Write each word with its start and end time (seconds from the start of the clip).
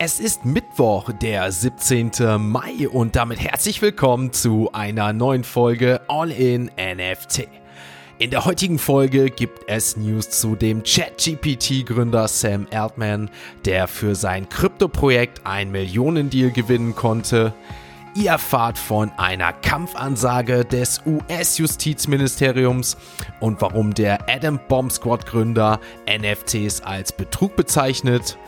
Es 0.00 0.20
ist 0.20 0.44
Mittwoch, 0.44 1.10
der 1.10 1.50
17. 1.50 2.12
Mai 2.38 2.88
und 2.88 3.16
damit 3.16 3.40
herzlich 3.40 3.82
willkommen 3.82 4.32
zu 4.32 4.70
einer 4.72 5.12
neuen 5.12 5.42
Folge 5.42 6.00
All 6.06 6.30
in 6.30 6.70
NFT. 6.76 7.48
In 8.18 8.30
der 8.30 8.44
heutigen 8.44 8.78
Folge 8.78 9.28
gibt 9.28 9.68
es 9.68 9.96
News 9.96 10.30
zu 10.30 10.54
dem 10.54 10.84
ChatGPT-Gründer 10.84 12.28
Sam 12.28 12.68
Altman, 12.72 13.28
der 13.64 13.88
für 13.88 14.14
sein 14.14 14.48
Krypto-Projekt 14.48 15.40
ein 15.42 15.72
Millionendeal 15.72 16.52
gewinnen 16.52 16.94
konnte. 16.94 17.52
Ihr 18.14 18.30
erfahrt 18.30 18.78
von 18.78 19.10
einer 19.16 19.52
Kampfansage 19.52 20.64
des 20.64 21.02
US-Justizministeriums 21.06 22.96
und 23.40 23.60
warum 23.60 23.94
der 23.94 24.28
Adam 24.28 24.60
Bomb 24.68 24.92
Squad-Gründer 24.92 25.80
NFTs 26.08 26.82
als 26.82 27.10
Betrug 27.10 27.56
bezeichnet. 27.56 28.38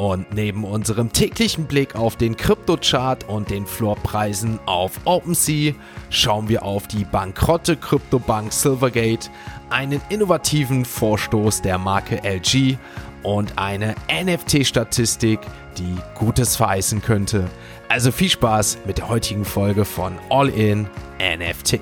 Und 0.00 0.32
neben 0.32 0.64
unserem 0.64 1.12
täglichen 1.12 1.66
Blick 1.66 1.94
auf 1.94 2.16
den 2.16 2.34
Kryptochart 2.34 3.28
und 3.28 3.50
den 3.50 3.66
Floorpreisen 3.66 4.58
auf 4.64 4.92
OpenSea 5.04 5.74
schauen 6.08 6.48
wir 6.48 6.62
auf 6.62 6.86
die 6.86 7.04
bankrotte 7.04 7.76
Kryptobank 7.76 8.50
Silvergate, 8.50 9.28
einen 9.68 10.00
innovativen 10.08 10.86
Vorstoß 10.86 11.60
der 11.60 11.76
Marke 11.76 12.22
LG 12.24 12.78
und 13.24 13.58
eine 13.58 13.94
NFT-Statistik, 14.10 15.38
die 15.76 15.96
Gutes 16.14 16.56
verheißen 16.56 17.02
könnte. 17.02 17.50
Also 17.90 18.10
viel 18.10 18.30
Spaß 18.30 18.78
mit 18.86 18.96
der 18.96 19.10
heutigen 19.10 19.44
Folge 19.44 19.84
von 19.84 20.18
All 20.30 20.48
in 20.48 20.88
NFT. 21.20 21.78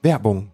Werbung 0.00 0.53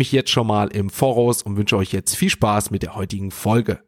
mich 0.00 0.12
jetzt 0.12 0.30
schon 0.30 0.46
mal 0.46 0.68
im 0.68 0.88
Voraus 0.88 1.42
und 1.42 1.58
wünsche 1.58 1.76
euch 1.76 1.92
jetzt 1.92 2.16
viel 2.16 2.30
Spaß 2.30 2.70
mit 2.70 2.82
der 2.82 2.94
heutigen 2.94 3.30
Folge. 3.30 3.82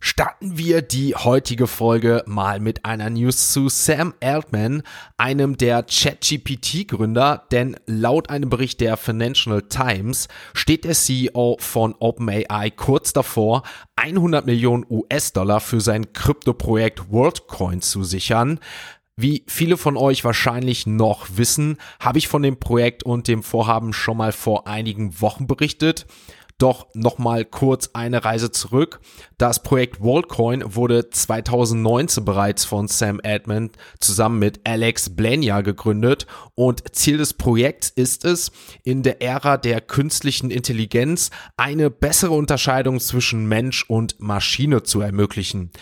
Starten 0.00 0.58
wir 0.58 0.82
die 0.82 1.14
heutige 1.14 1.68
Folge 1.68 2.24
mal 2.26 2.58
mit 2.58 2.84
einer 2.84 3.10
News 3.10 3.52
zu 3.52 3.68
Sam 3.68 4.12
Altman, 4.20 4.82
einem 5.16 5.56
der 5.56 5.84
ChatGPT-Gründer, 5.84 7.44
denn 7.52 7.76
laut 7.86 8.28
einem 8.28 8.50
Bericht 8.50 8.80
der 8.80 8.96
Financial 8.96 9.62
Times 9.62 10.26
steht 10.52 10.84
der 10.84 10.94
CEO 10.94 11.58
von 11.60 11.94
OpenAI 12.00 12.70
kurz 12.70 13.12
davor, 13.12 13.62
100 13.94 14.46
Millionen 14.46 14.84
US-Dollar 14.90 15.60
für 15.60 15.80
sein 15.80 16.12
Kryptoprojekt 16.12 17.10
WorldCoin 17.12 17.80
zu 17.80 18.02
sichern. 18.02 18.58
Wie 19.18 19.44
viele 19.46 19.78
von 19.78 19.96
euch 19.96 20.24
wahrscheinlich 20.24 20.86
noch 20.86 21.26
wissen, 21.36 21.78
habe 21.98 22.18
ich 22.18 22.28
von 22.28 22.42
dem 22.42 22.60
Projekt 22.60 23.02
und 23.02 23.28
dem 23.28 23.42
Vorhaben 23.42 23.94
schon 23.94 24.18
mal 24.18 24.30
vor 24.32 24.66
einigen 24.66 25.22
Wochen 25.22 25.46
berichtet. 25.46 26.06
Doch 26.58 26.86
nochmal 26.94 27.44
kurz 27.44 27.90
eine 27.92 28.24
Reise 28.24 28.50
zurück. 28.50 29.00
Das 29.36 29.62
Projekt 29.62 30.00
WorldCoin 30.00 30.74
wurde 30.74 31.10
2019 31.10 32.24
bereits 32.24 32.64
von 32.64 32.88
Sam 32.88 33.20
Edmund 33.22 33.76
zusammen 34.00 34.38
mit 34.38 34.60
Alex 34.64 35.14
Blania 35.14 35.60
gegründet 35.60 36.26
und 36.54 36.94
Ziel 36.94 37.18
des 37.18 37.34
Projekts 37.34 37.90
ist 37.90 38.24
es, 38.24 38.52
in 38.84 39.02
der 39.02 39.20
Ära 39.20 39.58
der 39.58 39.82
künstlichen 39.82 40.50
Intelligenz 40.50 41.30
eine 41.58 41.90
bessere 41.90 42.32
Unterscheidung 42.32 43.00
zwischen 43.00 43.46
Mensch 43.46 43.84
und 43.88 44.18
Maschine 44.18 44.82
zu 44.82 45.02
ermöglichen. 45.02 45.72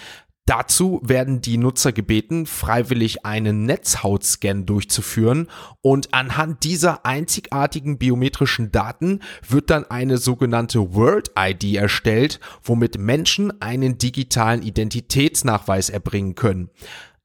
Dazu 0.46 1.00
werden 1.02 1.40
die 1.40 1.56
Nutzer 1.56 1.92
gebeten, 1.92 2.44
freiwillig 2.44 3.24
einen 3.24 3.64
Netzhautscan 3.64 4.66
durchzuführen 4.66 5.48
und 5.80 6.12
anhand 6.12 6.64
dieser 6.64 7.06
einzigartigen 7.06 7.96
biometrischen 7.96 8.70
Daten 8.70 9.20
wird 9.48 9.70
dann 9.70 9.84
eine 9.84 10.18
sogenannte 10.18 10.94
World 10.94 11.30
ID 11.38 11.76
erstellt, 11.76 12.40
womit 12.62 12.98
Menschen 12.98 13.58
einen 13.62 13.96
digitalen 13.96 14.60
Identitätsnachweis 14.60 15.88
erbringen 15.88 16.34
können. 16.34 16.68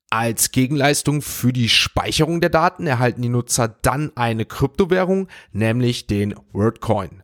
Als 0.10 0.52
Gegenleistung 0.52 1.22
für 1.22 1.52
die 1.52 1.68
Speicherung 1.68 2.40
der 2.40 2.50
Daten 2.50 2.88
erhalten 2.88 3.22
die 3.22 3.30
Nutzer 3.30 3.68
dann 3.68 4.16
eine 4.16 4.46
Kryptowährung, 4.46 5.28
nämlich 5.52 6.08
den 6.08 6.36
WordCoin. 6.54 7.22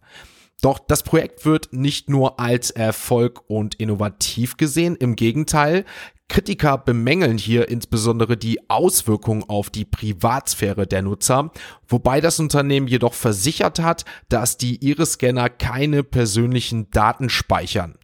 Doch 0.62 0.80
das 0.80 1.04
Projekt 1.04 1.46
wird 1.46 1.74
nicht 1.74 2.10
nur 2.10 2.40
als 2.40 2.72
Erfolg 2.72 3.44
und 3.48 3.76
innovativ 3.76 4.58
gesehen, 4.58 4.96
im 4.96 5.16
Gegenteil, 5.16 5.86
Kritiker 6.28 6.80
bemängeln 6.80 7.38
hier 7.38 7.70
insbesondere 7.70 8.36
die 8.36 8.68
Auswirkungen 8.70 9.44
auf 9.48 9.70
die 9.70 9.86
Privatsphäre 9.86 10.88
der 10.88 11.04
Nutzer, 11.04 11.52
wobei 11.88 12.20
das 12.20 12.40
Unternehmen 12.40 12.88
jedoch 12.88 13.14
versichert 13.14 13.80
hat, 13.80 14.06
dass 14.28 14.58
die 14.58 14.84
Iris-Scanner 14.84 15.50
keine 15.50 16.04
persönlichen 16.04 16.90
Daten 16.90 17.30
speichern. 17.30 18.00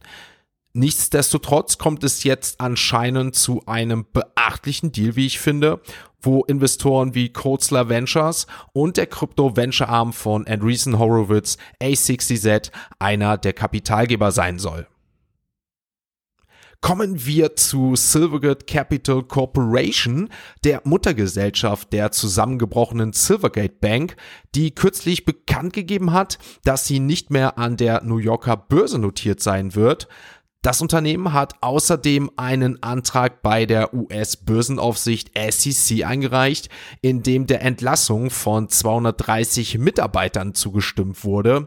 Nichtsdestotrotz 0.74 1.76
kommt 1.76 2.02
es 2.02 2.24
jetzt 2.24 2.60
anscheinend 2.60 3.34
zu 3.34 3.62
einem 3.66 4.06
beachtlichen 4.10 4.90
Deal, 4.90 5.16
wie 5.16 5.26
ich 5.26 5.38
finde, 5.38 5.82
wo 6.22 6.44
Investoren 6.44 7.14
wie 7.14 7.30
Coatsler 7.30 7.90
Ventures 7.90 8.46
und 8.72 8.96
der 8.96 9.06
Krypto-Venture-Arm 9.06 10.14
von 10.14 10.46
Andreessen 10.46 10.98
Horowitz 10.98 11.58
A60Z 11.82 12.70
einer 12.98 13.36
der 13.36 13.52
Kapitalgeber 13.52 14.32
sein 14.32 14.58
soll. 14.58 14.86
Kommen 16.80 17.24
wir 17.24 17.54
zu 17.54 17.94
Silvergate 17.94 18.66
Capital 18.66 19.22
Corporation, 19.22 20.30
der 20.64 20.80
Muttergesellschaft 20.84 21.92
der 21.92 22.10
zusammengebrochenen 22.10 23.12
Silvergate 23.12 23.76
Bank, 23.80 24.16
die 24.56 24.74
kürzlich 24.74 25.24
bekannt 25.24 25.74
gegeben 25.74 26.12
hat, 26.12 26.38
dass 26.64 26.86
sie 26.86 26.98
nicht 26.98 27.30
mehr 27.30 27.56
an 27.56 27.76
der 27.76 28.02
New 28.02 28.16
Yorker 28.16 28.56
Börse 28.56 28.98
notiert 28.98 29.40
sein 29.40 29.76
wird. 29.76 30.08
Das 30.62 30.80
Unternehmen 30.80 31.32
hat 31.32 31.56
außerdem 31.60 32.30
einen 32.36 32.80
Antrag 32.84 33.42
bei 33.42 33.66
der 33.66 33.92
US-Börsenaufsicht 33.92 35.32
SEC 35.36 36.04
eingereicht, 36.04 36.68
in 37.00 37.24
dem 37.24 37.48
der 37.48 37.62
Entlassung 37.62 38.30
von 38.30 38.68
230 38.68 39.78
Mitarbeitern 39.78 40.54
zugestimmt 40.54 41.24
wurde. 41.24 41.66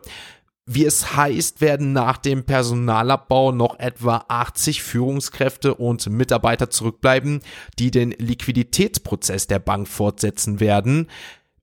Wie 0.66 0.86
es 0.86 1.16
heißt, 1.16 1.60
werden 1.60 1.92
nach 1.92 2.18
dem 2.18 2.46
Personalabbau 2.46 3.52
noch 3.52 3.78
etwa 3.80 4.24
80 4.30 4.82
Führungskräfte 4.82 5.76
und 5.76 6.10
Mitarbeiter 6.10 6.70
zurückbleiben, 6.70 7.42
die 7.78 7.92
den 7.92 8.12
Liquiditätsprozess 8.12 9.46
der 9.48 9.60
Bank 9.60 9.90
fortsetzen 9.90 10.62
werden. 10.62 11.10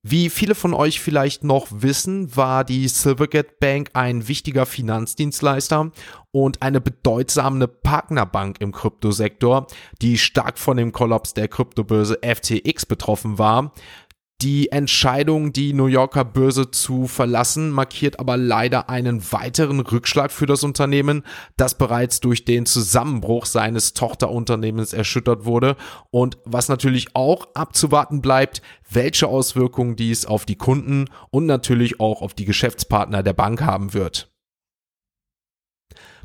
Wie 0.04 0.30
viele 0.30 0.56
von 0.56 0.74
euch 0.74 1.00
vielleicht 1.00 1.44
noch 1.44 1.68
wissen, 1.70 2.34
war 2.34 2.64
die 2.64 2.88
Silvergate 2.88 3.54
Bank 3.60 3.90
ein 3.92 4.26
wichtiger 4.26 4.66
Finanzdienstleister 4.66 5.92
und 6.32 6.60
eine 6.60 6.80
bedeutsame 6.80 7.68
Partnerbank 7.68 8.60
im 8.60 8.72
Kryptosektor, 8.72 9.68
die 10.00 10.18
stark 10.18 10.58
von 10.58 10.76
dem 10.76 10.90
Kollaps 10.90 11.34
der 11.34 11.46
Kryptobörse 11.46 12.18
FTX 12.20 12.84
betroffen 12.84 13.38
war. 13.38 13.72
Die 14.42 14.72
Entscheidung, 14.72 15.52
die 15.52 15.72
New 15.72 15.86
Yorker 15.86 16.24
Börse 16.24 16.72
zu 16.72 17.06
verlassen, 17.06 17.70
markiert 17.70 18.18
aber 18.18 18.36
leider 18.36 18.90
einen 18.90 19.22
weiteren 19.30 19.78
Rückschlag 19.78 20.32
für 20.32 20.46
das 20.46 20.64
Unternehmen, 20.64 21.22
das 21.56 21.78
bereits 21.78 22.18
durch 22.18 22.44
den 22.44 22.66
Zusammenbruch 22.66 23.46
seines 23.46 23.94
Tochterunternehmens 23.94 24.94
erschüttert 24.94 25.44
wurde 25.44 25.76
und 26.10 26.38
was 26.44 26.68
natürlich 26.68 27.14
auch 27.14 27.54
abzuwarten 27.54 28.20
bleibt, 28.20 28.62
welche 28.90 29.28
Auswirkungen 29.28 29.94
dies 29.94 30.26
auf 30.26 30.44
die 30.44 30.56
Kunden 30.56 31.04
und 31.30 31.46
natürlich 31.46 32.00
auch 32.00 32.20
auf 32.20 32.34
die 32.34 32.44
Geschäftspartner 32.44 33.22
der 33.22 33.34
Bank 33.34 33.62
haben 33.62 33.94
wird. 33.94 34.32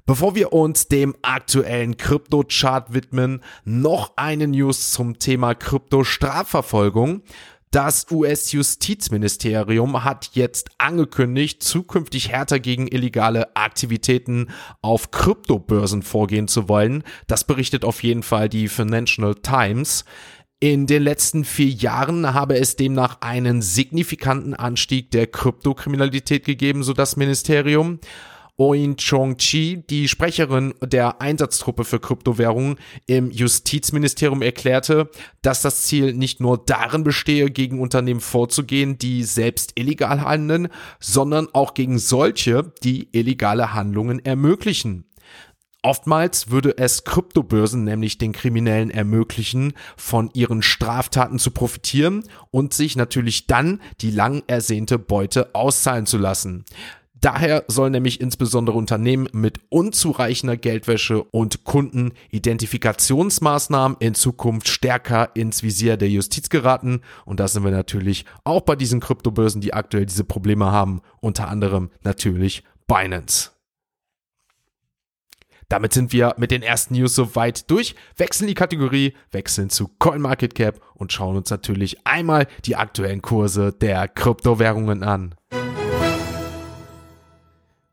Bevor 0.07 0.35
wir 0.35 0.53
uns 0.53 0.87
dem 0.87 1.15
aktuellen 1.21 1.97
Krypto-Chart 1.97 2.93
widmen, 2.93 3.43
noch 3.65 4.13
eine 4.15 4.47
News 4.47 4.93
zum 4.93 5.19
Thema 5.19 5.53
Krypto-Strafverfolgung. 5.53 7.23
Das 7.71 8.07
US-Justizministerium 8.09 10.05
hat 10.05 10.29
jetzt 10.33 10.69
angekündigt, 10.77 11.61
zukünftig 11.61 12.31
härter 12.31 12.59
gegen 12.59 12.87
illegale 12.87 13.55
Aktivitäten 13.57 14.49
auf 14.81 15.11
Kryptobörsen 15.11 16.01
vorgehen 16.01 16.47
zu 16.47 16.69
wollen. 16.69 17.03
Das 17.27 17.43
berichtet 17.43 17.83
auf 17.83 18.03
jeden 18.03 18.23
Fall 18.23 18.47
die 18.47 18.69
Financial 18.69 19.35
Times. 19.35 20.05
In 20.59 20.87
den 20.87 21.03
letzten 21.03 21.43
vier 21.43 21.67
Jahren 21.67 22.33
habe 22.33 22.57
es 22.57 22.77
demnach 22.77 23.21
einen 23.21 23.61
signifikanten 23.61 24.53
Anstieg 24.53 25.11
der 25.11 25.27
Kryptokriminalität 25.27 26.45
gegeben, 26.45 26.83
so 26.83 26.93
das 26.93 27.17
Ministerium. 27.17 27.99
Oin 28.59 28.97
Chong-chi, 28.97 29.83
die 29.87 30.07
Sprecherin 30.07 30.73
der 30.81 31.21
Einsatztruppe 31.21 31.83
für 31.83 31.99
Kryptowährungen 31.99 32.77
im 33.05 33.29
Justizministerium, 33.29 34.41
erklärte, 34.41 35.11
dass 35.43 35.61
das 35.61 35.83
Ziel 35.83 36.13
nicht 36.13 36.39
nur 36.39 36.57
darin 36.65 37.03
bestehe, 37.03 37.51
gegen 37.51 37.79
Unternehmen 37.79 38.19
vorzugehen, 38.19 38.97
die 38.97 39.23
selbst 39.25 39.73
illegal 39.75 40.21
handeln, 40.23 40.69
sondern 40.99 41.49
auch 41.53 41.75
gegen 41.75 41.99
solche, 41.99 42.73
die 42.83 43.09
illegale 43.11 43.75
Handlungen 43.75 44.25
ermöglichen. 44.25 45.05
Oftmals 45.83 46.49
würde 46.49 46.79
es 46.79 47.03
Kryptobörsen 47.03 47.83
nämlich 47.83 48.17
den 48.17 48.31
Kriminellen 48.31 48.89
ermöglichen, 48.89 49.73
von 49.95 50.31
ihren 50.33 50.63
Straftaten 50.63 51.37
zu 51.37 51.51
profitieren 51.51 52.23
und 52.49 52.73
sich 52.73 52.95
natürlich 52.95 53.45
dann 53.45 53.81
die 54.01 54.09
lang 54.09 54.41
ersehnte 54.47 54.97
Beute 54.97 55.53
auszahlen 55.53 56.07
zu 56.07 56.17
lassen. 56.17 56.65
Daher 57.19 57.65
sollen 57.67 57.93
nämlich 57.93 58.21
insbesondere 58.21 58.77
Unternehmen 58.77 59.27
mit 59.31 59.59
unzureichender 59.69 60.55
Geldwäsche 60.55 61.23
und 61.23 61.63
Kundenidentifikationsmaßnahmen 61.63 63.97
in 63.99 64.13
Zukunft 64.13 64.67
stärker 64.67 65.35
ins 65.35 65.63
Visier 65.63 65.97
der 65.97 66.09
Justiz 66.09 66.49
geraten. 66.49 67.01
Und 67.25 67.39
da 67.39 67.47
sind 67.47 67.63
wir 67.63 67.71
natürlich 67.71 68.25
auch 68.43 68.61
bei 68.61 68.75
diesen 68.75 68.99
Kryptobörsen, 68.99 69.61
die 69.61 69.73
aktuell 69.73 70.05
diese 70.05 70.25
Probleme 70.25 70.71
haben, 70.71 71.01
unter 71.19 71.47
anderem 71.47 71.89
natürlich 72.03 72.63
Binance. 72.85 73.49
Damit 75.69 75.93
sind 75.93 76.13
wir 76.13 76.35
mit 76.37 76.51
den 76.51 76.61
ersten 76.61 76.93
News 76.93 77.15
soweit 77.15 77.69
durch, 77.69 77.93
wechseln 78.15 78.47
die 78.47 78.53
Kategorie, 78.53 79.13
wechseln 79.31 79.69
zu 79.69 79.89
CoinMarketCap 79.99 80.79
und 80.93 81.11
schauen 81.11 81.35
uns 81.35 81.49
natürlich 81.49 82.05
einmal 82.05 82.47
die 82.63 82.77
aktuellen 82.77 83.21
Kurse 83.21 83.73
der 83.73 84.07
Kryptowährungen 84.07 85.03
an. 85.03 85.35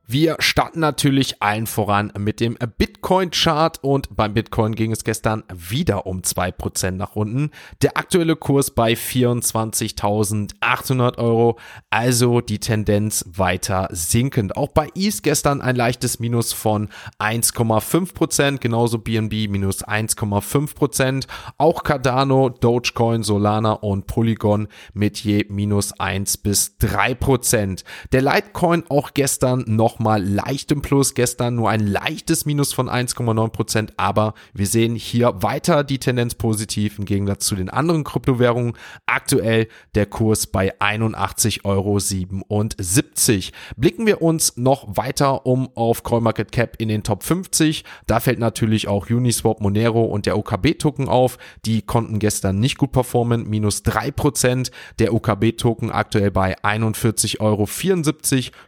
Wir 0.07 0.37
starten 0.39 0.81
natürlich 0.81 1.43
allen 1.43 1.67
voran 1.67 2.13
mit 2.19 2.41
dem 2.41 2.59
Bitcoin-Chart 2.77 3.83
und 3.83 4.15
beim 4.15 4.35
Bitcoin 4.35 4.75
ging 4.75 4.93
es 4.93 5.03
gestern 5.03 5.45
wieder 5.51 6.07
um 6.07 6.21
2% 6.21 6.91
nach 6.91 7.17
unten. 7.17 7.53
Der 7.81 7.97
aktuelle 7.97 8.37
Kurs 8.37 8.73
bei 8.73 8.93
24.800 8.93 11.17
Euro, 11.17 11.59
also 11.89 12.43
die 12.43 12.59
Tendenz 12.59 13.25
weiter 13.27 13.89
sinkend. 13.93 14.59
Auch 14.59 14.69
bei 14.69 14.89
ETH 14.95 15.23
gestern 15.23 15.63
ein 15.63 15.75
leichtes 15.75 16.21
Minus 16.21 16.53
von 16.53 16.91
1,5%, 17.19 18.59
genauso 18.59 18.99
BNB 18.99 19.49
minus 19.49 19.87
1,5%. 19.87 21.27
Auch 21.57 21.83
Cardano, 21.83 22.51
Dogecoin, 22.51 23.23
Solana 23.23 23.73
und 23.73 24.07
Polygon 24.07 24.69
mit 24.93 25.21
je 25.21 25.47
minus 25.49 25.99
1 25.99 26.37
bis 26.37 26.77
3%. 26.79 27.85
Der 28.13 28.21
Litecoin 28.21 28.85
auch 28.91 29.15
gestern 29.15 29.65
noch 29.67 29.94
nochmal 29.95 30.25
leicht 30.25 30.73
im 30.73 30.83
Plus. 30.83 31.15
Gestern 31.15 31.55
nur 31.55 31.71
ein 31.71 31.87
leichtes 31.87 32.47
Minus 32.47 32.73
von 32.73 32.89
1,9 32.89 33.49
Prozent, 33.51 33.93
aber 33.97 34.35
wir 34.53 34.67
sehen 34.67 34.97
hier 34.97 35.43
weiter 35.43 35.85
die 35.85 36.01
Tendenz 36.01 36.35
positiv 36.35 36.99
im 36.99 37.05
Gegensatz 37.05 37.47
zu 37.47 37.55
den 37.55 37.71
anderen 37.71 38.03
Kryptowährungen. 38.03 38.73
Aktuell 39.07 39.69
der 39.95 40.07
Kurs 40.07 40.49
bei 40.49 40.77
81,77 40.81 41.65
Euro. 41.65 41.99
Blicken 43.77 44.07
wir 44.07 44.21
uns 44.21 44.57
noch 44.57 44.97
weiter 44.97 45.47
um 45.47 45.69
auf 45.77 46.03
CoinMarketCap 46.03 46.75
in 46.79 46.89
den 46.89 47.05
Top 47.05 47.23
50. 47.23 47.85
Da 48.09 48.19
fällt 48.19 48.41
natürlich 48.41 48.89
auch 48.89 49.09
Uniswap, 49.09 49.61
Monero 49.61 50.03
und 50.03 50.27
der 50.27 50.37
OKB-Token 50.37 51.09
auf. 51.09 51.39
Die 51.67 51.83
konnten 51.83 52.19
gestern 52.19 52.59
nicht 52.59 52.79
gut 52.79 52.91
performen, 52.91 53.49
minus 53.49 53.85
3%. 53.85 54.73
Der 54.99 55.15
OKB-Token 55.15 55.93
aktuell 55.93 56.33
bei 56.33 56.59
41,74 56.59 57.39
Euro. 57.41 57.69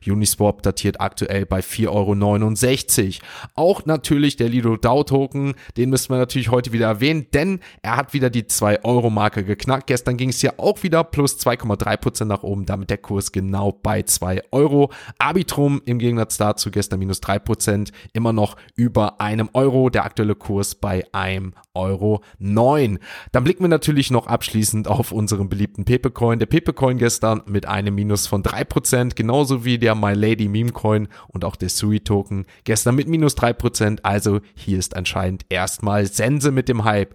Uniswap 0.07 0.63
datiert 0.63 1.01
aktuell 1.01 1.16
aktuell 1.17 1.47
bei 1.47 1.61
4,69 1.61 3.21
Euro. 3.21 3.27
Auch 3.55 3.87
natürlich 3.87 4.37
der 4.37 4.51
Lido 4.51 4.77
DAO 4.77 5.03
Token, 5.03 5.55
den 5.79 5.89
müssen 5.89 6.11
wir 6.11 6.19
natürlich 6.19 6.51
heute 6.51 6.73
wieder 6.73 6.89
erwähnen, 6.89 7.27
denn 7.33 7.61
er 7.81 7.97
hat 7.97 8.13
wieder 8.13 8.29
die 8.29 8.43
2-Euro-Marke 8.43 9.45
geknackt. 9.45 9.87
Gestern 9.87 10.19
ging 10.19 10.29
es 10.29 10.43
ja 10.43 10.53
auch 10.59 10.83
wieder 10.83 11.05
plus 11.05 11.39
2,3% 11.39 12.27
nach 12.27 12.43
oben, 12.43 12.67
damit 12.67 12.91
der 12.91 12.99
Kurs 12.99 13.33
genau 13.33 13.73
bei 13.73 14.03
2 14.03 14.43
Euro. 14.51 14.91
Arbitrum 15.19 15.81
im 15.87 15.99
Gegensatz 15.99 16.37
dazu 16.37 16.71
gestern 16.71 16.99
minus 16.99 17.23
3%, 17.23 17.93
immer 18.13 18.35
noch 18.35 18.57
über 18.75 19.19
einem 19.21 19.49
Euro. 19.55 19.89
Der 19.89 20.05
aktuelle 20.05 20.35
Kurs 20.35 20.75
bei 20.75 21.05
einem 21.13 21.55
Euro 21.73 22.23
9. 22.39 22.99
Dann 23.33 23.45
blicken 23.45 23.65
wir 23.65 23.69
natürlich 23.69 24.11
noch 24.11 24.27
abschließend 24.27 24.89
auf 24.89 25.13
unseren 25.13 25.49
beliebten 25.49 25.85
Pepecoin. 25.85 26.39
Der 26.39 26.47
Pepecoin 26.47 26.99
gestern 26.99 27.43
mit 27.47 27.67
einem 27.67 27.95
Minus 27.95 28.27
von 28.27 28.43
3%, 28.43 29.15
genauso 29.15 29.65
wie 29.65 29.79
der 29.79 29.95
My 29.95 30.13
Lady 30.13 30.49
Meme 30.49 30.73
Coin 30.73 31.06
und 31.29 31.45
auch 31.45 31.57
der 31.57 31.69
Sui 31.69 32.01
Token 32.01 32.47
gestern 32.65 32.95
mit 32.95 33.09
minus 33.09 33.37
3%. 33.37 34.01
Also 34.03 34.41
hier 34.55 34.79
ist 34.79 34.97
anscheinend 34.97 35.47
erstmal 35.49 36.07
Sense 36.07 36.51
mit 36.51 36.69
dem 36.69 36.85
Hype. 36.85 37.15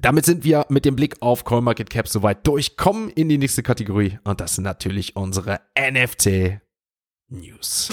Damit 0.00 0.24
sind 0.24 0.44
wir 0.44 0.66
mit 0.68 0.84
dem 0.84 0.96
Blick 0.96 1.20
auf 1.20 1.44
CoinMarketCap 1.44 2.08
soweit 2.08 2.46
durchkommen 2.46 3.10
in 3.10 3.28
die 3.28 3.38
nächste 3.38 3.62
Kategorie 3.62 4.18
und 4.24 4.40
das 4.40 4.54
sind 4.54 4.64
natürlich 4.64 5.16
unsere 5.16 5.60
NFT 5.78 6.60
News 7.28 7.90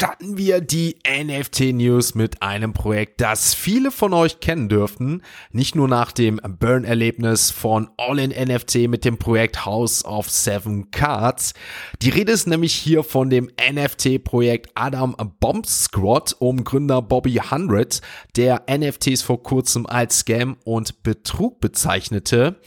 starten 0.00 0.38
wir 0.38 0.62
die 0.62 0.96
NFT 1.06 1.74
News 1.74 2.14
mit 2.14 2.40
einem 2.40 2.72
Projekt, 2.72 3.20
das 3.20 3.52
viele 3.52 3.90
von 3.90 4.14
euch 4.14 4.40
kennen 4.40 4.70
dürften. 4.70 5.20
Nicht 5.52 5.74
nur 5.74 5.88
nach 5.88 6.12
dem 6.12 6.40
Burn-Erlebnis 6.42 7.50
von 7.50 7.90
All-in 7.98 8.30
NFT 8.30 8.88
mit 8.88 9.04
dem 9.04 9.18
Projekt 9.18 9.66
House 9.66 10.02
of 10.06 10.30
Seven 10.30 10.90
Cards. 10.90 11.52
Die 12.00 12.08
Rede 12.08 12.32
ist 12.32 12.46
nämlich 12.46 12.72
hier 12.72 13.04
von 13.04 13.28
dem 13.28 13.50
NFT-Projekt 13.60 14.70
Adam 14.74 15.14
Bomb 15.38 15.66
Squad 15.66 16.34
um 16.38 16.64
Gründer 16.64 17.02
Bobby 17.02 17.34
Hundred, 17.50 18.00
der 18.36 18.62
NFTs 18.70 19.20
vor 19.20 19.42
kurzem 19.42 19.84
als 19.84 20.20
Scam 20.20 20.56
und 20.64 21.02
Betrug 21.02 21.60
bezeichnete. 21.60 22.58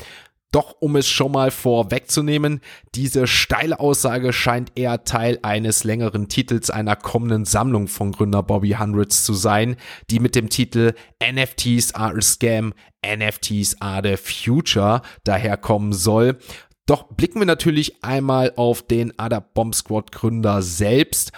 Doch 0.53 0.75
um 0.79 0.95
es 0.95 1.09
schon 1.09 1.31
mal 1.31 1.50
vorwegzunehmen, 1.50 2.61
diese 2.94 3.25
steile 3.25 3.79
Aussage 3.79 4.31
scheint 4.31 4.71
eher 4.75 5.03
Teil 5.03 5.39
eines 5.41 5.83
längeren 5.83 6.29
Titels 6.29 6.69
einer 6.69 6.95
kommenden 6.95 7.44
Sammlung 7.44 7.88
von 7.88 8.11
Gründer 8.11 8.44
Bobby 8.44 8.75
Hundreds 8.79 9.25
zu 9.25 9.33
sein, 9.33 9.77
die 10.11 10.19
mit 10.19 10.35
dem 10.35 10.50
Titel 10.50 10.94
NFTs 11.23 11.95
are 11.95 12.15
a 12.15 12.21
Scam, 12.21 12.75
NFTs 13.03 13.81
are 13.81 14.07
the 14.07 14.15
Future 14.15 15.01
daherkommen 15.23 15.91
soll. 15.91 16.38
Doch 16.85 17.07
blicken 17.07 17.39
wir 17.39 17.47
natürlich 17.47 18.04
einmal 18.04 18.54
auf 18.56 18.83
den 18.83 19.18
Ada 19.18 19.39
Bomb 19.39 19.73
Squad 19.73 20.11
Gründer 20.11 20.61
selbst. 20.61 21.31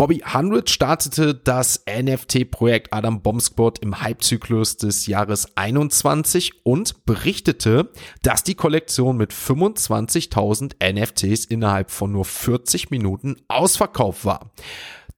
Bobby 0.00 0.22
Hundred 0.32 0.70
startete 0.70 1.34
das 1.34 1.84
NFT-Projekt 1.86 2.90
Adam 2.90 3.20
Bomb 3.20 3.42
Squad 3.42 3.80
im 3.80 4.02
Hypezyklus 4.02 4.78
des 4.78 5.06
Jahres 5.06 5.58
21 5.58 6.64
und 6.64 7.04
berichtete, 7.04 7.90
dass 8.22 8.42
die 8.42 8.54
Kollektion 8.54 9.18
mit 9.18 9.30
25.000 9.34 10.76
NFTs 10.82 11.44
innerhalb 11.44 11.90
von 11.90 12.12
nur 12.12 12.24
40 12.24 12.90
Minuten 12.90 13.36
ausverkauft 13.48 14.24
war. 14.24 14.50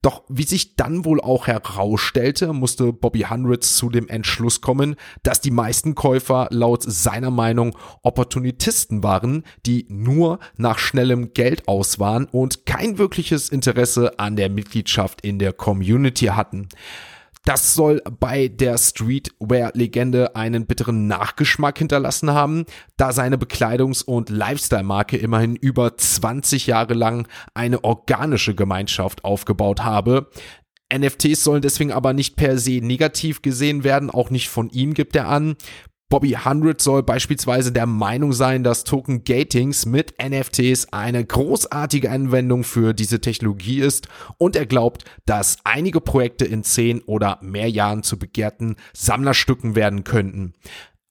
Doch 0.03 0.23
wie 0.27 0.43
sich 0.43 0.75
dann 0.75 1.05
wohl 1.05 1.21
auch 1.21 1.47
herausstellte, 1.47 2.51
musste 2.51 2.91
Bobby 2.91 3.21
Hundreds 3.21 3.77
zu 3.77 3.89
dem 3.89 4.09
Entschluss 4.09 4.59
kommen, 4.59 4.97
dass 5.23 5.39
die 5.39 5.49
meisten 5.49 5.95
Käufer 5.95 6.49
laut 6.51 6.83
seiner 6.83 7.31
Meinung 7.31 7.77
Opportunisten 8.01 9.01
waren, 9.01 9.43
die 9.65 9.85
nur 9.87 10.39
nach 10.57 10.77
schnellem 10.77 11.33
Geld 11.33 11.69
aus 11.69 11.99
waren 11.99 12.25
und 12.25 12.65
kein 12.65 12.97
wirkliches 12.97 13.47
Interesse 13.47 14.19
an 14.19 14.35
der 14.35 14.49
Mitgliedschaft 14.49 15.21
in 15.21 15.39
der 15.39 15.53
Community 15.53 16.25
hatten. 16.25 16.67
Das 17.45 17.73
soll 17.73 18.01
bei 18.21 18.47
der 18.47 18.77
Streetwear-Legende 18.77 20.35
einen 20.35 20.65
bitteren 20.65 21.07
Nachgeschmack 21.07 21.77
hinterlassen 21.77 22.31
haben, 22.31 22.65
da 22.95 23.11
seine 23.11 23.35
Bekleidungs- 23.35 24.03
und 24.03 24.29
Lifestyle-Marke 24.29 25.17
immerhin 25.17 25.57
über 25.57 25.97
20 25.97 26.67
Jahre 26.67 26.93
lang 26.93 27.27
eine 27.53 27.83
organische 27.83 28.55
Gemeinschaft 28.55 29.25
aufgebaut 29.25 29.83
habe. 29.83 30.29
NFTs 30.93 31.43
sollen 31.43 31.61
deswegen 31.61 31.91
aber 31.91 32.13
nicht 32.13 32.37
per 32.37 32.57
se 32.57 32.79
negativ 32.81 33.41
gesehen 33.41 33.83
werden, 33.83 34.09
auch 34.09 34.29
nicht 34.29 34.47
von 34.47 34.69
ihm 34.69 34.93
gibt 34.93 35.15
er 35.15 35.27
an. 35.27 35.57
Bobby 36.09 36.37
Hundred 36.45 36.79
soll 36.79 37.01
beispielsweise 37.01 37.71
der 37.71 37.87
Meinung 37.87 38.33
sein, 38.33 38.63
dass 38.63 38.83
Token 38.83 39.23
Gatings 39.23 39.85
mit 39.85 40.13
NFTs 40.23 40.93
eine 40.93 41.25
großartige 41.25 42.11
Anwendung 42.11 42.63
für 42.63 42.93
diese 42.93 43.19
Technologie 43.19 43.79
ist 43.79 44.07
und 44.37 44.55
er 44.55 44.67
glaubt, 44.67 45.05
dass 45.25 45.57
einige 45.63 46.01
Projekte 46.01 46.45
in 46.45 46.63
zehn 46.63 47.01
oder 47.01 47.39
mehr 47.41 47.69
Jahren 47.69 48.03
zu 48.03 48.19
begehrten 48.19 48.75
Sammlerstücken 48.93 49.75
werden 49.75 50.03
könnten. 50.03 50.53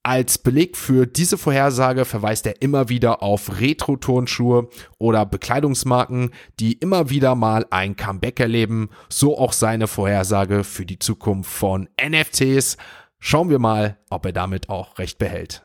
Als 0.05 0.37
Beleg 0.37 0.75
für 0.75 1.07
diese 1.07 1.37
Vorhersage 1.37 2.03
verweist 2.03 2.45
er 2.45 2.61
immer 2.61 2.89
wieder 2.89 3.23
auf 3.23 3.61
Retro-Turnschuhe 3.61 4.67
oder 4.97 5.25
Bekleidungsmarken, 5.25 6.31
die 6.59 6.73
immer 6.73 7.09
wieder 7.09 7.35
mal 7.35 7.65
ein 7.69 7.95
Comeback 7.95 8.41
erleben, 8.41 8.89
so 9.07 9.37
auch 9.37 9.53
seine 9.53 9.87
Vorhersage 9.87 10.65
für 10.65 10.85
die 10.85 10.99
Zukunft 10.99 11.49
von 11.49 11.87
NFTs. 12.05 12.75
Schauen 13.25 13.49
wir 13.49 13.57
mal, 13.57 13.95
ob 14.09 14.25
er 14.25 14.33
damit 14.33 14.67
auch 14.67 14.99
recht 14.99 15.17
behält. 15.17 15.63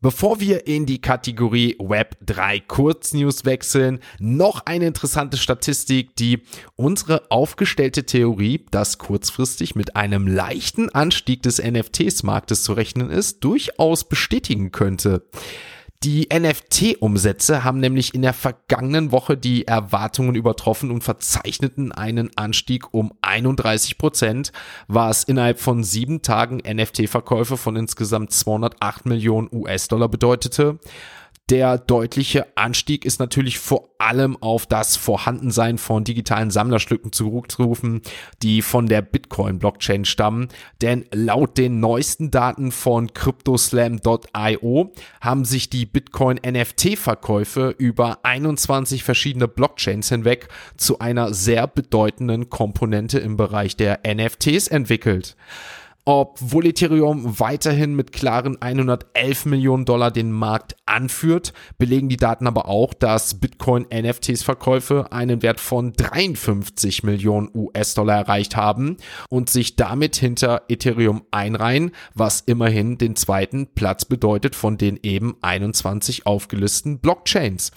Bevor 0.00 0.38
wir 0.38 0.68
in 0.68 0.86
die 0.86 1.00
Kategorie 1.00 1.74
Web 1.80 2.16
3 2.24 2.60
Kurznews 2.60 3.44
wechseln, 3.44 3.98
noch 4.20 4.64
eine 4.64 4.86
interessante 4.86 5.36
Statistik, 5.36 6.14
die 6.14 6.42
unsere 6.76 7.28
aufgestellte 7.32 8.06
Theorie, 8.06 8.64
dass 8.70 8.98
kurzfristig 8.98 9.74
mit 9.74 9.96
einem 9.96 10.28
leichten 10.28 10.88
Anstieg 10.90 11.42
des 11.42 11.60
NFTs-Marktes 11.60 12.62
zu 12.62 12.72
rechnen 12.72 13.10
ist, 13.10 13.42
durchaus 13.42 14.08
bestätigen 14.08 14.70
könnte. 14.70 15.26
Die 16.04 16.28
NFT-Umsätze 16.32 17.64
haben 17.64 17.80
nämlich 17.80 18.14
in 18.14 18.22
der 18.22 18.32
vergangenen 18.32 19.10
Woche 19.10 19.36
die 19.36 19.66
Erwartungen 19.66 20.36
übertroffen 20.36 20.92
und 20.92 21.02
verzeichneten 21.02 21.90
einen 21.90 22.30
Anstieg 22.36 22.94
um 22.94 23.12
31 23.20 23.98
Prozent, 23.98 24.52
was 24.86 25.24
innerhalb 25.24 25.58
von 25.58 25.82
sieben 25.82 26.22
Tagen 26.22 26.58
NFT-Verkäufe 26.58 27.56
von 27.56 27.74
insgesamt 27.74 28.30
208 28.30 29.06
Millionen 29.06 29.48
US-Dollar 29.52 30.08
bedeutete. 30.08 30.78
Der 31.50 31.78
deutliche 31.78 32.46
Anstieg 32.56 33.06
ist 33.06 33.20
natürlich 33.20 33.58
vor 33.58 33.88
allem 33.96 34.36
auf 34.42 34.66
das 34.66 34.96
Vorhandensein 34.96 35.78
von 35.78 36.04
digitalen 36.04 36.50
Sammlerstücken 36.50 37.10
zurückzurufen, 37.10 38.02
die 38.42 38.60
von 38.60 38.86
der 38.86 39.00
Bitcoin-Blockchain 39.00 40.04
stammen. 40.04 40.48
Denn 40.82 41.06
laut 41.10 41.56
den 41.56 41.80
neuesten 41.80 42.30
Daten 42.30 42.70
von 42.70 43.14
CryptoSlam.io 43.14 44.92
haben 45.22 45.44
sich 45.46 45.70
die 45.70 45.86
Bitcoin-NFT-Verkäufe 45.86 47.74
über 47.78 48.18
21 48.24 49.02
verschiedene 49.02 49.48
Blockchains 49.48 50.10
hinweg 50.10 50.48
zu 50.76 50.98
einer 50.98 51.32
sehr 51.32 51.66
bedeutenden 51.66 52.50
Komponente 52.50 53.18
im 53.20 53.38
Bereich 53.38 53.74
der 53.74 54.00
NFTs 54.06 54.68
entwickelt. 54.68 55.34
Obwohl 56.10 56.64
Ethereum 56.64 57.38
weiterhin 57.38 57.94
mit 57.94 58.12
klaren 58.12 58.62
111 58.62 59.44
Millionen 59.44 59.84
Dollar 59.84 60.10
den 60.10 60.32
Markt 60.32 60.74
anführt, 60.86 61.52
belegen 61.76 62.08
die 62.08 62.16
Daten 62.16 62.46
aber 62.46 62.66
auch, 62.66 62.94
dass 62.94 63.38
Bitcoin 63.38 63.84
NFTs 63.92 64.42
Verkäufe 64.42 65.12
einen 65.12 65.42
Wert 65.42 65.60
von 65.60 65.92
53 65.92 67.02
Millionen 67.02 67.50
US-Dollar 67.54 68.20
erreicht 68.20 68.56
haben 68.56 68.96
und 69.28 69.50
sich 69.50 69.76
damit 69.76 70.16
hinter 70.16 70.62
Ethereum 70.70 71.24
einreihen, 71.30 71.90
was 72.14 72.40
immerhin 72.40 72.96
den 72.96 73.14
zweiten 73.14 73.66
Platz 73.74 74.06
bedeutet 74.06 74.56
von 74.56 74.78
den 74.78 74.98
eben 75.02 75.36
21 75.42 76.24
aufgelisteten 76.24 77.00
Blockchains. 77.00 77.70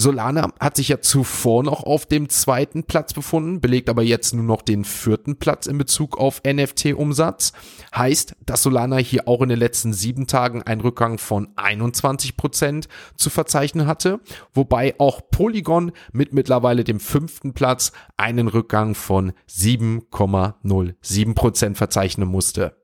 Solana 0.00 0.52
hat 0.60 0.76
sich 0.76 0.88
ja 0.88 1.00
zuvor 1.00 1.64
noch 1.64 1.82
auf 1.82 2.06
dem 2.06 2.28
zweiten 2.28 2.84
Platz 2.84 3.12
befunden, 3.12 3.60
belegt 3.60 3.88
aber 3.88 4.04
jetzt 4.04 4.32
nur 4.32 4.44
noch 4.44 4.62
den 4.62 4.84
vierten 4.84 5.40
Platz 5.40 5.66
in 5.66 5.76
Bezug 5.76 6.18
auf 6.18 6.40
NFT-Umsatz. 6.46 7.52
Heißt, 7.92 8.36
dass 8.46 8.62
Solana 8.62 8.98
hier 8.98 9.26
auch 9.26 9.42
in 9.42 9.48
den 9.48 9.58
letzten 9.58 9.92
sieben 9.92 10.28
Tagen 10.28 10.62
einen 10.62 10.82
Rückgang 10.82 11.18
von 11.18 11.48
21 11.56 12.36
Prozent 12.36 12.86
zu 13.16 13.28
verzeichnen 13.28 13.88
hatte, 13.88 14.20
wobei 14.54 14.94
auch 14.98 15.20
Polygon 15.32 15.90
mit 16.12 16.32
mittlerweile 16.32 16.84
dem 16.84 17.00
fünften 17.00 17.52
Platz 17.52 17.90
einen 18.16 18.46
Rückgang 18.46 18.94
von 18.94 19.32
7,07 19.50 21.34
Prozent 21.34 21.76
verzeichnen 21.76 22.28
musste. 22.28 22.76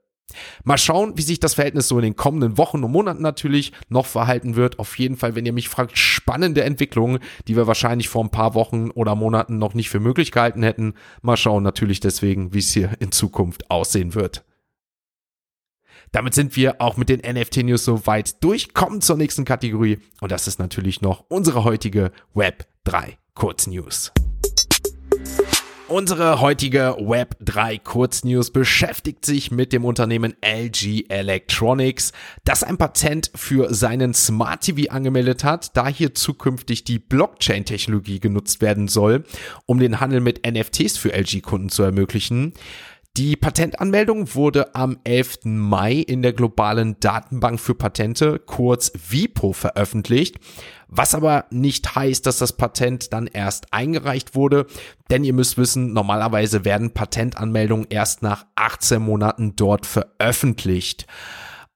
Mal 0.65 0.79
schauen, 0.79 1.17
wie 1.17 1.23
sich 1.23 1.41
das 1.41 1.55
Verhältnis 1.55 1.89
so 1.89 1.99
in 1.99 2.03
den 2.03 2.17
kommenden 2.17 2.59
Wochen 2.59 2.83
und 2.83 2.91
Monaten 2.91 3.23
natürlich 3.23 3.73
noch 3.89 4.07
verhalten 4.07 4.57
wird. 4.57 4.79
Auf 4.79 4.99
jeden 4.99 5.17
Fall, 5.17 5.35
wenn 5.35 5.47
ihr 5.47 5.53
mich 5.53 5.69
fragt, 5.69 5.99
spannende 6.25 6.65
Entwicklungen, 6.65 7.19
die 7.49 7.55
wir 7.55 7.67
wahrscheinlich 7.67 8.09
vor 8.09 8.25
ein 8.25 8.31
paar 8.31 8.55
Wochen 8.55 8.91
oder 8.91 9.15
Monaten 9.15 9.59
noch 9.59 9.75
nicht 9.75 9.91
für 9.91 10.01
möglich 10.01 10.33
gehalten 10.33 10.63
hätten. 10.63 10.95
Mal 11.21 11.37
schauen 11.37 11.63
natürlich 11.63 12.01
deswegen, 12.01 12.55
wie 12.55 12.61
es 12.61 12.73
hier 12.73 12.93
in 12.99 13.13
Zukunft 13.13 13.71
aussehen 13.71 14.15
wird. 14.15 14.43
Damit 16.13 16.33
sind 16.33 16.57
wir 16.57 16.81
auch 16.81 16.97
mit 16.97 17.11
den 17.11 17.21
NFT-News 17.21 17.85
soweit 17.85 18.43
durch. 18.43 18.73
Kommen 18.73 19.03
zur 19.03 19.19
nächsten 19.19 19.45
Kategorie 19.45 19.99
und 20.23 20.33
das 20.33 20.49
ist 20.49 20.59
natürlich 20.59 21.03
noch 21.03 21.25
unsere 21.29 21.65
heutige 21.65 22.11
Web 22.33 22.67
3 22.85 23.19
Kurznews. 23.35 24.13
Unsere 25.95 26.41
heutige 26.41 26.97
Web 26.99 27.37
3 27.39 27.79
Kurznews 27.79 28.51
beschäftigt 28.51 29.25
sich 29.25 29.53
mit 29.53 29.73
dem 29.73 29.85
Unternehmen 29.85 30.35
LG 30.45 31.05
Electronics, 31.09 32.11
das 32.43 32.65
ein 32.65 32.79
Patent 32.79 33.31
für 33.37 33.73
seinen 33.73 34.13
Smart 34.13 34.63
TV 34.63 34.91
angemeldet 34.91 35.45
hat, 35.45 35.77
da 35.77 35.87
hier 35.87 36.13
zukünftig 36.13 36.83
die 36.83 36.99
Blockchain-Technologie 36.99 38.19
genutzt 38.19 38.61
werden 38.61 38.89
soll, 38.89 39.23
um 39.67 39.79
den 39.79 40.01
Handel 40.01 40.19
mit 40.19 40.45
NFTs 40.45 40.99
für 40.99 41.13
LG-Kunden 41.13 41.69
zu 41.69 41.85
ermöglichen. 41.85 42.55
Die 43.17 43.37
Patentanmeldung 43.37 44.35
wurde 44.35 44.75
am 44.75 44.99
11. 45.05 45.45
Mai 45.45 45.93
in 45.93 46.23
der 46.23 46.33
globalen 46.33 46.99
Datenbank 46.99 47.61
für 47.61 47.77
Patente, 47.77 48.41
kurz 48.41 48.91
WIPO, 49.09 49.53
veröffentlicht. 49.53 50.41
Was 50.89 51.15
aber 51.15 51.45
nicht 51.51 51.95
heißt, 51.95 52.27
dass 52.27 52.39
das 52.39 52.55
Patent 52.55 53.13
dann 53.13 53.29
erst 53.29 53.73
eingereicht 53.73 54.35
wurde, 54.35 54.67
denn 55.11 55.23
ihr 55.23 55.33
müsst 55.33 55.57
wissen, 55.59 55.93
normalerweise 55.93 56.65
werden 56.65 56.91
Patentanmeldungen 56.91 57.87
erst 57.89 58.23
nach 58.23 58.47
18 58.57 59.01
Monaten 59.01 59.55
dort 59.55 59.87
veröffentlicht. 59.87 61.07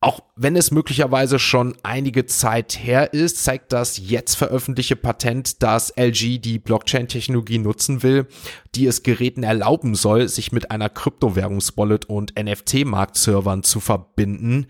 Auch 0.01 0.21
wenn 0.37 0.55
es 0.55 0.71
möglicherweise 0.71 1.41
schon 1.41 1.77
einige 1.83 2.25
Zeit 2.25 2.79
her 2.81 3.13
ist, 3.13 3.43
zeigt 3.43 3.73
das 3.73 3.99
jetzt 3.99 4.37
veröffentlichte 4.37 4.95
Patent, 4.95 5.61
dass 5.61 5.91
LG 5.97 6.41
die 6.41 6.61
Blockchain-Technologie 6.61 7.59
nutzen 7.59 8.05
will, 8.05 8.29
die 8.77 8.87
es 8.87 9.03
Geräten 9.03 9.43
erlauben 9.43 9.97
soll, 9.97 10.29
sich 10.29 10.53
mit 10.53 10.71
einer 10.71 10.89
Kryptowährungswallet 10.89 12.05
und 12.05 12.35
NFT-Marktservern 12.39 13.65
zu 13.65 13.81
verbinden. 13.81 14.69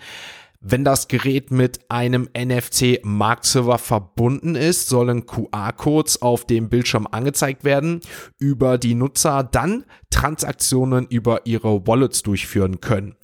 Wenn 0.61 0.83
das 0.83 1.09
Gerät 1.09 1.51
mit 1.51 1.89
einem 1.91 2.29
NFC-Marktserver 2.37 3.77
verbunden 3.77 4.55
ist, 4.55 4.89
sollen 4.89 5.27
QR-Codes 5.27 6.23
auf 6.23 6.47
dem 6.47 6.71
Bildschirm 6.71 7.07
angezeigt 7.07 7.65
werden, 7.65 8.01
über 8.39 8.79
die 8.79 8.95
Nutzer 8.95 9.45
dann 9.45 9.85
Transaktionen 10.09 11.07
über 11.07 11.47
ihre 11.47 11.87
Wallets 11.87 12.23
durchführen 12.23 12.81
können. 12.81 13.15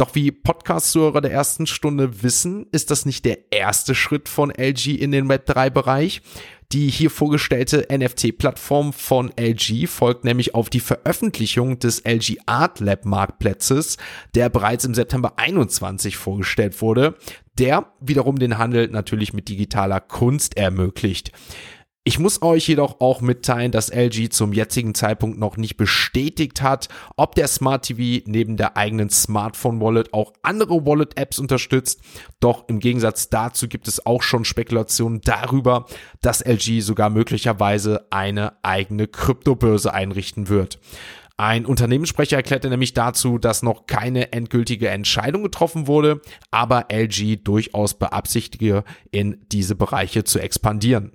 Doch 0.00 0.14
wie 0.14 0.32
Podcast-Zuhörer 0.32 1.20
der 1.20 1.30
ersten 1.30 1.66
Stunde 1.66 2.22
wissen, 2.22 2.66
ist 2.72 2.90
das 2.90 3.04
nicht 3.04 3.26
der 3.26 3.52
erste 3.52 3.94
Schritt 3.94 4.30
von 4.30 4.50
LG 4.50 4.98
in 4.98 5.10
den 5.10 5.30
Web3-Bereich. 5.30 6.22
Die 6.72 6.88
hier 6.88 7.10
vorgestellte 7.10 7.86
NFT-Plattform 7.92 8.94
von 8.94 9.30
LG 9.38 9.88
folgt 9.88 10.24
nämlich 10.24 10.54
auf 10.54 10.70
die 10.70 10.80
Veröffentlichung 10.80 11.80
des 11.80 12.02
LG 12.06 12.38
Art 12.46 12.80
Lab 12.80 13.04
Marktplatzes, 13.04 13.98
der 14.34 14.48
bereits 14.48 14.86
im 14.86 14.94
September 14.94 15.34
21 15.36 16.16
vorgestellt 16.16 16.80
wurde, 16.80 17.14
der 17.58 17.92
wiederum 18.00 18.38
den 18.38 18.56
Handel 18.56 18.88
natürlich 18.88 19.34
mit 19.34 19.50
digitaler 19.50 20.00
Kunst 20.00 20.56
ermöglicht. 20.56 21.30
Ich 22.02 22.18
muss 22.18 22.40
euch 22.40 22.66
jedoch 22.66 23.00
auch 23.00 23.20
mitteilen, 23.20 23.72
dass 23.72 23.90
LG 23.90 24.30
zum 24.30 24.54
jetzigen 24.54 24.94
Zeitpunkt 24.94 25.38
noch 25.38 25.58
nicht 25.58 25.76
bestätigt 25.76 26.62
hat, 26.62 26.88
ob 27.16 27.34
der 27.34 27.46
Smart 27.46 27.84
TV 27.84 28.24
neben 28.26 28.56
der 28.56 28.78
eigenen 28.78 29.10
Smartphone 29.10 29.82
Wallet 29.82 30.14
auch 30.14 30.32
andere 30.40 30.86
Wallet 30.86 31.18
Apps 31.18 31.38
unterstützt. 31.38 32.00
Doch 32.40 32.66
im 32.68 32.78
Gegensatz 32.78 33.28
dazu 33.28 33.68
gibt 33.68 33.86
es 33.86 34.06
auch 34.06 34.22
schon 34.22 34.46
Spekulationen 34.46 35.20
darüber, 35.20 35.84
dass 36.22 36.40
LG 36.40 36.80
sogar 36.80 37.10
möglicherweise 37.10 38.06
eine 38.10 38.54
eigene 38.64 39.06
Kryptobörse 39.06 39.92
einrichten 39.92 40.48
wird. 40.48 40.78
Ein 41.36 41.66
Unternehmenssprecher 41.66 42.36
erklärte 42.36 42.70
nämlich 42.70 42.94
dazu, 42.94 43.36
dass 43.36 43.62
noch 43.62 43.84
keine 43.86 44.32
endgültige 44.32 44.88
Entscheidung 44.88 45.42
getroffen 45.42 45.86
wurde, 45.86 46.22
aber 46.50 46.86
LG 46.90 47.44
durchaus 47.44 47.98
beabsichtige, 47.98 48.84
in 49.10 49.44
diese 49.52 49.74
Bereiche 49.74 50.24
zu 50.24 50.38
expandieren. 50.38 51.12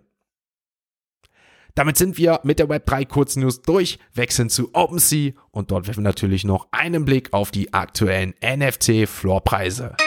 Damit 1.75 1.97
sind 1.97 2.17
wir 2.17 2.39
mit 2.43 2.59
der 2.59 2.67
Web3 2.69 3.05
Kurznews 3.05 3.61
durch, 3.61 3.99
wechseln 4.13 4.49
zu 4.49 4.69
OpenSea 4.73 5.33
und 5.51 5.71
dort 5.71 5.87
werfen 5.87 6.03
wir 6.03 6.09
natürlich 6.09 6.45
noch 6.45 6.67
einen 6.71 7.03
Blick 7.03 7.33
auf 7.33 7.51
die 7.51 7.73
aktuellen 7.73 8.33
NFT-Floorpreise. 8.41 9.97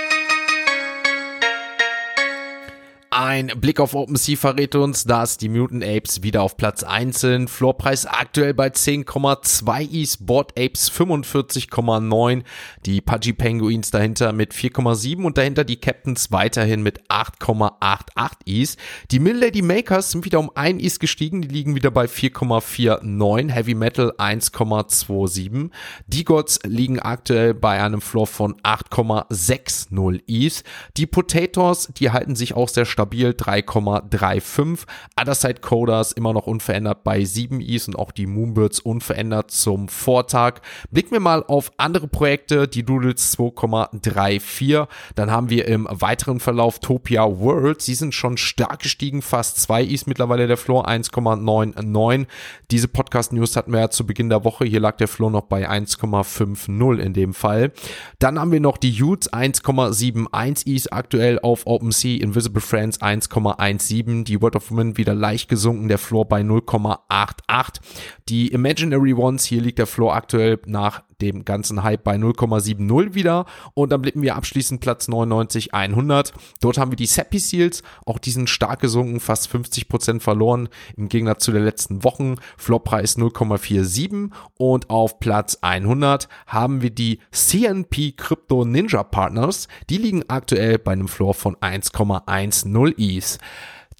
Ein 3.10 3.46
Blick 3.56 3.80
auf 3.80 3.94
OpenSea 3.94 4.36
verrät 4.36 4.74
uns, 4.74 5.04
dass 5.04 5.38
die 5.38 5.48
Mutant 5.48 5.82
Apes 5.82 6.22
wieder 6.22 6.42
auf 6.42 6.58
Platz 6.58 6.82
1 6.82 7.18
sind. 7.18 7.48
Floorpreis 7.48 8.04
aktuell 8.04 8.52
bei 8.52 8.68
10,2 8.68 9.90
Is, 9.90 10.18
Board 10.18 10.52
Apes 10.58 10.92
45,9, 10.92 12.42
die 12.84 13.00
Pudgy 13.00 13.32
Penguins 13.32 13.90
dahinter 13.90 14.34
mit 14.34 14.52
4,7 14.52 15.24
und 15.24 15.38
dahinter 15.38 15.64
die 15.64 15.80
Captains 15.80 16.30
weiterhin 16.32 16.82
mit 16.82 17.00
8,88 17.08 18.30
Is. 18.44 18.76
Die 19.10 19.20
Mill 19.20 19.38
Lady 19.38 19.62
Makers 19.62 20.10
sind 20.10 20.26
wieder 20.26 20.38
um 20.38 20.50
1 20.54 20.82
Is 20.82 20.98
gestiegen, 20.98 21.40
die 21.40 21.48
liegen 21.48 21.74
wieder 21.74 21.90
bei 21.90 22.04
4,49, 22.04 23.50
Heavy 23.50 23.74
Metal 23.74 24.12
1,27. 24.18 25.70
Die 26.08 26.24
Gods 26.24 26.60
liegen 26.62 27.00
aktuell 27.00 27.54
bei 27.54 27.82
einem 27.82 28.02
Floor 28.02 28.26
von 28.26 28.56
8,60 28.60 30.20
Is. 30.26 30.62
Die 30.98 31.06
Potatoes, 31.06 31.88
die 31.96 32.10
halten 32.10 32.36
sich 32.36 32.52
auch 32.52 32.68
sehr 32.68 32.84
stabil 32.84 33.07
stabil 33.08 33.30
3,35. 33.30 34.84
Otherside 35.18 35.60
Coders 35.60 36.12
immer 36.12 36.34
noch 36.34 36.46
unverändert 36.46 37.04
bei 37.04 37.24
7 37.24 37.60
Is 37.60 37.88
und 37.88 37.96
auch 37.96 38.12
die 38.12 38.26
Moonbirds 38.26 38.80
unverändert 38.80 39.50
zum 39.50 39.88
Vortag. 39.88 40.60
Blicken 40.90 41.12
wir 41.12 41.20
mal 41.20 41.42
auf 41.42 41.72
andere 41.78 42.06
Projekte, 42.06 42.68
die 42.68 42.84
Doodles 42.84 43.36
2,34. 43.38 44.86
Dann 45.14 45.30
haben 45.30 45.48
wir 45.48 45.66
im 45.66 45.88
weiteren 45.90 46.38
Verlauf 46.38 46.80
Topia 46.80 47.24
World. 47.24 47.80
Sie 47.80 47.94
sind 47.94 48.14
schon 48.14 48.36
stark 48.36 48.80
gestiegen, 48.80 49.22
fast 49.22 49.60
2 49.62 49.84
Is 49.84 50.06
mittlerweile 50.06 50.46
der 50.46 50.58
Floor 50.58 50.86
1,99. 50.86 52.26
Diese 52.70 52.88
Podcast 52.88 53.32
News 53.32 53.56
hatten 53.56 53.72
wir 53.72 53.80
ja 53.80 53.90
zu 53.90 54.06
Beginn 54.06 54.28
der 54.28 54.44
Woche. 54.44 54.66
Hier 54.66 54.80
lag 54.80 54.98
der 54.98 55.08
Floor 55.08 55.30
noch 55.30 55.46
bei 55.46 55.68
1,50 55.68 56.98
in 56.98 57.14
dem 57.14 57.32
Fall. 57.32 57.72
Dann 58.18 58.38
haben 58.38 58.52
wir 58.52 58.60
noch 58.60 58.76
die 58.76 59.02
Utes 59.02 59.32
1,71 59.32 60.66
Is 60.66 60.92
aktuell 60.92 61.38
auf 61.40 61.66
OpenSea. 61.66 62.18
Invisible 62.20 62.60
Friends 62.60 62.87
1,17. 62.96 64.24
Die 64.24 64.40
Word 64.40 64.56
of 64.56 64.70
Women 64.70 64.96
wieder 64.96 65.14
leicht 65.14 65.48
gesunken. 65.48 65.88
Der 65.88 65.98
Floor 65.98 66.26
bei 66.26 66.40
0,88. 66.40 67.80
Die 68.28 68.48
Imaginary 68.48 69.14
Ones, 69.14 69.46
hier 69.46 69.62
liegt 69.62 69.78
der 69.78 69.86
Floor 69.86 70.14
aktuell 70.14 70.58
nach 70.66 71.02
dem 71.22 71.46
ganzen 71.46 71.82
Hype 71.82 72.04
bei 72.04 72.16
0,70 72.16 73.14
wieder. 73.14 73.46
Und 73.72 73.90
dann 73.90 74.02
blicken 74.02 74.20
wir 74.20 74.36
abschließend 74.36 74.80
Platz 74.80 75.08
99, 75.08 75.72
100. 75.72 76.34
Dort 76.60 76.78
haben 76.78 76.92
wir 76.92 76.96
die 76.96 77.06
Seppi 77.06 77.38
Seals. 77.38 77.82
Auch 78.04 78.18
die 78.18 78.30
sind 78.30 78.50
stark 78.50 78.80
gesunken, 78.80 79.18
fast 79.18 79.48
50% 79.50 80.20
verloren 80.20 80.68
im 80.96 81.08
Gegensatz 81.08 81.44
zu 81.44 81.52
den 81.52 81.64
letzten 81.64 82.04
Wochen. 82.04 82.36
Floppreis 82.58 83.16
0,47. 83.16 84.30
Und 84.58 84.90
auf 84.90 85.18
Platz 85.20 85.58
100 85.62 86.28
haben 86.46 86.82
wir 86.82 86.90
die 86.90 87.20
CNP 87.30 88.12
Crypto 88.12 88.66
Ninja 88.66 89.04
Partners. 89.04 89.68
Die 89.88 89.96
liegen 89.96 90.24
aktuell 90.28 90.78
bei 90.78 90.92
einem 90.92 91.08
Floor 91.08 91.32
von 91.32 91.56
1,10 91.56 93.16
Is. 93.16 93.38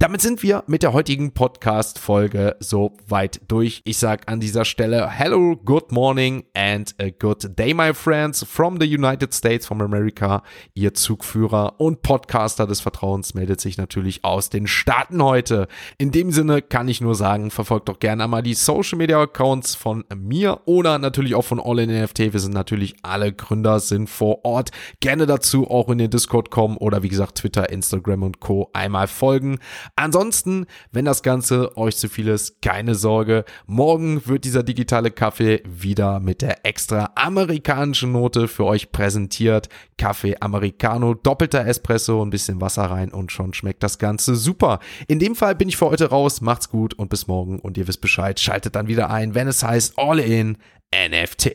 Damit 0.01 0.21
sind 0.21 0.45
wir 0.45 0.63
mit 0.69 0.85
der 0.85 0.93
heutigen 0.93 1.33
Podcast-Folge 1.33 2.55
so 2.61 2.93
weit 3.09 3.41
durch. 3.49 3.83
Ich 3.85 3.99
sage 3.99 4.29
an 4.29 4.39
dieser 4.39 4.65
Stelle 4.65 5.11
Hello, 5.11 5.57
good 5.57 5.91
morning 5.91 6.45
and 6.55 6.95
a 7.01 7.11
good 7.11 7.59
day, 7.59 7.75
my 7.75 7.93
friends, 7.93 8.45
from 8.45 8.79
the 8.79 8.87
United 8.87 9.35
States, 9.35 9.67
from 9.67 9.81
America. 9.81 10.45
Ihr 10.75 10.95
Zugführer 10.95 11.81
und 11.81 12.03
Podcaster 12.03 12.69
des 12.69 12.81
Vertrauens 12.81 13.35
meldet 13.35 13.61
sich 13.61 13.77
natürlich 13.77 14.23
aus 14.23 14.51
den 14.51 14.69
Staaten 14.69 15.21
heute. 15.21 15.67
In 15.99 16.13
dem 16.13 16.31
Sinne 16.31 16.63
kann 16.63 16.87
ich 16.87 17.01
nur 17.01 17.17
sagen, 17.17 17.51
verfolgt 17.51 17.89
doch 17.89 17.99
gerne 17.99 18.23
einmal 18.23 18.45
die 18.45 18.55
Social 18.55 18.99
Media 18.99 19.21
Accounts 19.21 19.75
von 19.75 20.05
mir 20.15 20.61
oder 20.67 21.01
natürlich 21.01 21.35
auch 21.35 21.45
von 21.45 21.59
All 21.59 21.81
in 21.81 21.91
NFT. 21.91 22.33
Wir 22.33 22.39
sind 22.39 22.55
natürlich 22.55 22.95
alle 23.03 23.33
Gründer, 23.33 23.81
sind 23.81 24.09
vor 24.09 24.45
Ort. 24.45 24.71
Gerne 25.01 25.27
dazu 25.27 25.69
auch 25.69 25.89
in 25.89 25.99
den 25.99 26.11
Discord 26.11 26.53
kommen 26.53 26.77
oder 26.77 27.03
wie 27.03 27.09
gesagt 27.09 27.39
Twitter, 27.39 27.69
Instagram 27.71 28.23
und 28.23 28.39
Co. 28.39 28.71
einmal 28.73 29.09
folgen. 29.09 29.59
Ansonsten, 29.97 30.67
wenn 30.93 31.05
das 31.05 31.23
Ganze 31.23 31.77
euch 31.77 31.97
zu 31.97 32.09
viel 32.09 32.29
ist, 32.29 32.63
keine 32.63 32.95
Sorge. 32.95 33.45
Morgen 33.67 34.27
wird 34.27 34.45
dieser 34.45 34.63
digitale 34.63 35.11
Kaffee 35.11 35.63
wieder 35.67 36.21
mit 36.21 36.43
der 36.43 36.65
extra 36.65 37.11
amerikanischen 37.15 38.13
Note 38.13 38.49
für 38.49 38.65
euch 38.65 38.93
präsentiert. 38.93 39.69
Kaffee 39.97 40.37
Americano, 40.41 41.15
doppelter 41.15 41.67
Espresso, 41.67 42.25
ein 42.25 42.31
bisschen 42.31 42.61
Wasser 42.61 42.85
rein 42.85 43.13
und 43.13 43.33
schon 43.33 43.55
schmeckt 43.55 43.83
das 43.83 43.99
Ganze 43.99 44.37
super. 44.37 44.81
In 45.07 45.19
dem 45.19 45.35
Fall 45.35 45.55
bin 45.55 45.69
ich 45.69 45.77
für 45.77 45.91
heute 45.91 46.11
raus. 46.11 46.41
Macht's 46.41 46.71
gut 46.71 46.95
und 46.95 47.11
bis 47.11 47.27
morgen. 47.27 47.59
Und 47.59 47.77
ihr 47.77 47.89
wisst 47.89 48.01
Bescheid. 48.01 48.39
Schaltet 48.41 48.77
dann 48.77 48.89
wieder 48.89 49.11
ein, 49.11 49.35
wenn 49.35 49.49
es 49.49 49.63
heißt 49.63 49.95
All 49.99 50.19
in 50.19 50.59
NFT. 50.95 51.55